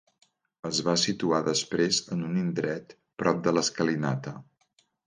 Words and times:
Es 0.69 0.79
va 0.87 0.95
situar 1.01 1.41
després 1.49 2.01
en 2.17 2.27
un 2.31 2.41
indret 2.45 2.99
prop 3.25 3.47
de 3.49 3.57
l’escalinata. 3.59 4.37